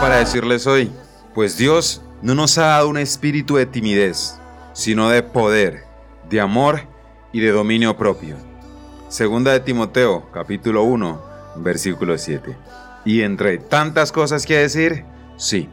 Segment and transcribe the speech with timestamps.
[0.00, 0.92] Para decirles hoy,
[1.34, 4.38] pues Dios no nos ha dado un espíritu de timidez,
[4.72, 5.82] sino de poder,
[6.30, 6.82] de amor
[7.32, 8.36] y de dominio propio.
[9.08, 11.22] Segunda de Timoteo, capítulo 1,
[11.56, 12.56] versículo 7.
[13.04, 15.04] Y entre tantas cosas que decir,
[15.36, 15.68] sí,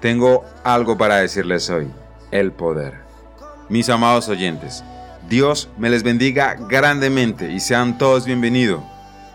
[0.00, 1.86] tengo algo para decirles hoy,
[2.32, 2.94] el poder.
[3.68, 4.82] Mis amados oyentes,
[5.28, 8.82] Dios me les bendiga grandemente y sean todos bienvenidos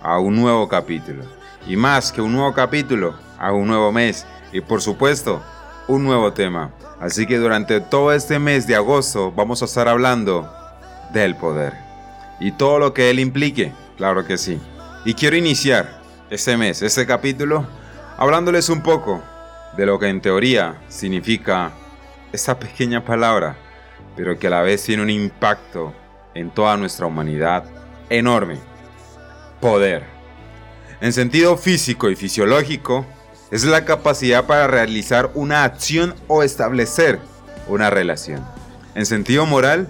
[0.01, 1.23] a un nuevo capítulo.
[1.65, 5.43] Y más que un nuevo capítulo, a un nuevo mes y por supuesto
[5.87, 6.71] un nuevo tema.
[6.99, 10.49] Así que durante todo este mes de agosto vamos a estar hablando
[11.11, 11.73] del poder
[12.39, 14.61] y todo lo que él implique, claro que sí.
[15.05, 17.65] Y quiero iniciar este mes, este capítulo,
[18.17, 19.21] hablándoles un poco
[19.75, 21.71] de lo que en teoría significa
[22.31, 23.55] esta pequeña palabra,
[24.15, 25.93] pero que a la vez tiene un impacto
[26.33, 27.65] en toda nuestra humanidad
[28.09, 28.57] enorme.
[29.59, 30.03] Poder.
[31.01, 33.05] En sentido físico y fisiológico,
[33.53, 37.19] es la capacidad para realizar una acción o establecer
[37.67, 38.43] una relación.
[38.95, 39.87] En sentido moral,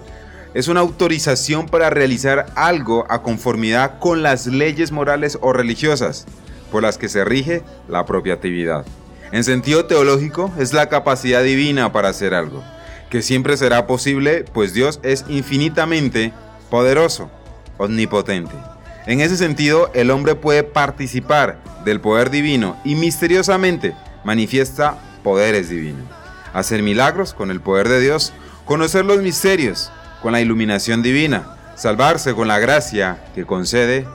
[0.52, 6.26] es una autorización para realizar algo a conformidad con las leyes morales o religiosas
[6.70, 8.84] por las que se rige la propia actividad.
[9.32, 12.62] En sentido teológico, es la capacidad divina para hacer algo,
[13.08, 16.34] que siempre será posible, pues Dios es infinitamente
[16.68, 17.30] poderoso,
[17.78, 18.73] omnipotente.
[19.06, 26.06] En ese sentido, el hombre puede participar del poder divino y misteriosamente manifiesta poderes divinos.
[26.54, 28.32] Hacer milagros con el poder de Dios,
[28.64, 29.90] conocer los misterios
[30.22, 34.06] con la iluminación divina, salvarse con la gracia que concede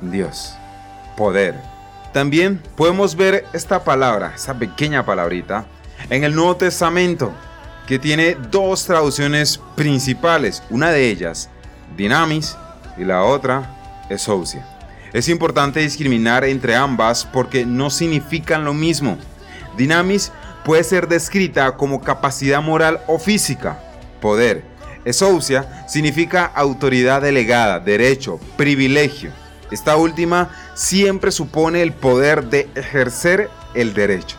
[0.00, 0.54] Dios.
[1.16, 1.54] Poder.
[2.14, 5.66] También podemos ver esta palabra, esta pequeña palabrita,
[6.08, 7.32] en el Nuevo Testamento,
[7.86, 10.62] que tiene dos traducciones principales.
[10.70, 11.50] Una de ellas,
[11.96, 12.56] dinamis,
[12.96, 13.73] y la otra,
[14.08, 14.66] esousia.
[15.12, 19.18] Es importante discriminar entre ambas porque no significan lo mismo.
[19.76, 20.32] Dinamis
[20.64, 23.78] puede ser descrita como capacidad moral o física,
[24.20, 24.74] poder,
[25.04, 29.30] Esousia significa autoridad delegada, derecho, privilegio.
[29.70, 34.36] Esta última siempre supone el poder de ejercer el derecho.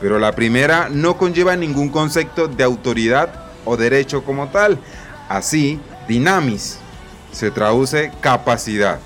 [0.00, 3.30] Pero la primera no conlleva ningún concepto de autoridad
[3.64, 4.78] o derecho como tal.
[5.28, 6.78] Así, dinamis
[7.36, 8.98] se traduce capacidad,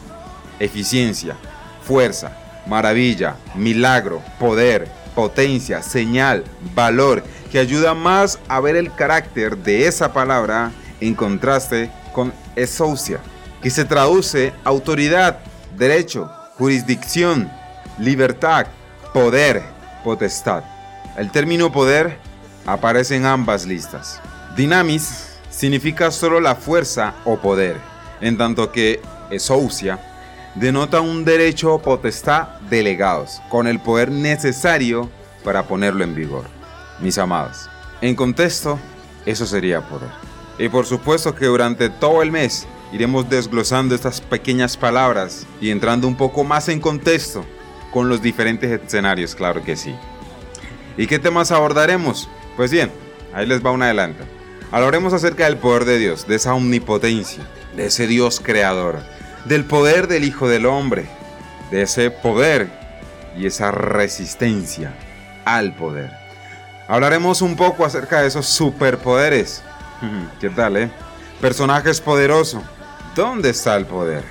[0.60, 1.34] eficiencia,
[1.82, 2.30] fuerza,
[2.64, 4.86] maravilla, milagro, poder,
[5.16, 10.70] potencia, señal, valor, que ayuda más a ver el carácter de esa palabra
[11.00, 13.18] en contraste con esousia,
[13.60, 15.41] que se traduce autoridad,
[15.76, 17.50] derecho, jurisdicción,
[17.98, 18.68] libertad,
[19.12, 19.60] poder,
[20.04, 20.62] potestad.
[21.16, 22.16] El término poder
[22.64, 24.20] aparece en ambas listas.
[24.56, 27.90] Dinamis significa solo la fuerza o poder,
[28.20, 29.00] en tanto que
[29.31, 29.98] esousia
[30.54, 35.08] denota un derecho o potestad delegados, con el poder necesario
[35.44, 36.44] para ponerlo en vigor.
[37.00, 37.69] Mis amados,
[38.00, 38.78] en contexto,
[39.26, 40.10] eso sería poder.
[40.59, 46.09] Y por supuesto que durante todo el mes iremos desglosando estas pequeñas palabras y entrando
[46.09, 47.44] un poco más en contexto
[47.92, 49.94] con los diferentes escenarios, claro que sí.
[50.97, 52.28] ¿Y qué temas abordaremos?
[52.56, 52.91] Pues bien,
[53.32, 54.25] ahí les va un adelanto.
[54.72, 57.44] Hablaremos acerca del poder de Dios, de esa omnipotencia,
[57.76, 59.00] de ese Dios creador,
[59.44, 61.06] del poder del Hijo del Hombre,
[61.70, 62.69] de ese poder
[63.36, 64.94] y esa resistencia
[65.44, 66.10] al poder.
[66.88, 69.62] Hablaremos un poco acerca de esos superpoderes
[70.41, 70.91] ¿Qué tal, eh?
[71.41, 72.62] Personajes poderosos.
[73.14, 74.25] ¿Dónde está el poder?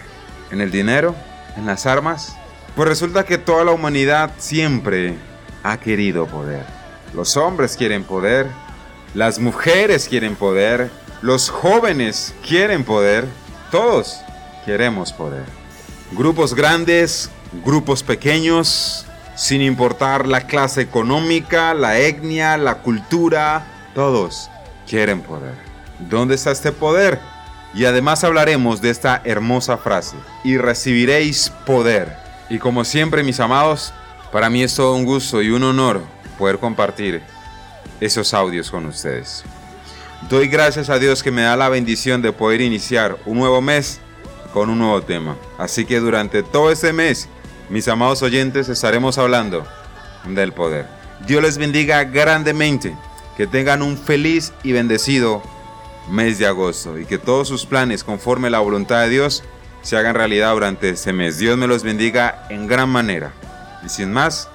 [0.52, 1.16] ¿En el dinero?
[1.58, 2.36] ¿En las armas?
[2.76, 5.16] Pues resulta que toda la humanidad siempre
[5.64, 6.64] ha querido poder.
[7.14, 8.48] Los hombres quieren poder,
[9.14, 13.26] las mujeres quieren poder, los jóvenes quieren poder,
[13.72, 14.20] todos
[14.66, 15.46] queremos poder.
[16.12, 17.30] Grupos grandes,
[17.66, 19.06] grupos pequeños,
[19.36, 23.66] sin importar la clase económica, la etnia, la cultura,
[23.96, 24.50] todos
[24.88, 25.56] quieren poder.
[26.00, 27.20] ¿Dónde está este poder?
[27.74, 32.16] Y además hablaremos de esta hermosa frase, y recibiréis poder.
[32.50, 33.94] Y como siempre, mis amados,
[34.32, 36.02] para mí es todo un gusto y un honor
[36.38, 37.22] poder compartir
[38.00, 39.44] esos audios con ustedes.
[40.30, 44.00] Doy gracias a Dios que me da la bendición de poder iniciar un nuevo mes
[44.54, 45.38] con un nuevo tema.
[45.58, 47.30] Así que durante todo este mes,
[47.70, 49.66] mis amados oyentes, estaremos hablando
[50.28, 50.88] del poder.
[51.26, 52.96] Dios les bendiga grandemente.
[53.38, 55.42] Que tengan un feliz y bendecido
[56.10, 59.44] mes de agosto y que todos sus planes conforme la voluntad de Dios
[59.82, 61.38] se hagan realidad durante este mes.
[61.38, 63.32] Dios me los bendiga en gran manera.
[63.86, 64.50] Y sin más,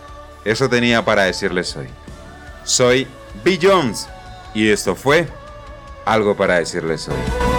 [0.45, 1.87] eso tenía para decirles hoy.
[2.65, 3.07] Soy
[3.43, 3.59] B.
[3.61, 4.09] Jones
[4.55, 5.27] y esto fue
[6.05, 7.54] algo para decirles hoy.